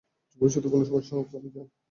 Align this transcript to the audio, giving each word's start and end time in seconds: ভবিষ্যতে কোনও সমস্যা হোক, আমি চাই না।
ভবিষ্যতে 0.41 0.67
কোনও 0.69 0.85
সমস্যা 0.85 1.13
হোক, 1.17 1.27
আমি 1.35 1.49
চাই 1.49 1.63
না। 1.65 1.71